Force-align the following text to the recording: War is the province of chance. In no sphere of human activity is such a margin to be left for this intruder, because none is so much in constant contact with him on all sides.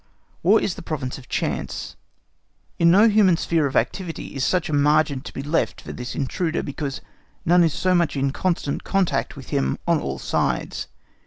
War 0.41 0.59
is 0.59 0.73
the 0.73 0.81
province 0.81 1.19
of 1.19 1.29
chance. 1.29 1.95
In 2.79 2.89
no 2.89 3.01
sphere 3.35 3.67
of 3.67 3.73
human 3.73 3.77
activity 3.79 4.33
is 4.35 4.43
such 4.43 4.67
a 4.67 4.73
margin 4.73 5.21
to 5.21 5.31
be 5.31 5.43
left 5.43 5.81
for 5.81 5.93
this 5.93 6.15
intruder, 6.15 6.63
because 6.63 7.01
none 7.45 7.63
is 7.63 7.71
so 7.75 7.93
much 7.93 8.15
in 8.17 8.31
constant 8.31 8.83
contact 8.83 9.35
with 9.35 9.49
him 9.49 9.77
on 9.87 9.99
all 10.01 10.17
sides. 10.17 10.87